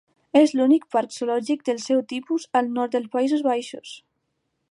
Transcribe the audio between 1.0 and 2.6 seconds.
zoològic del seu tipus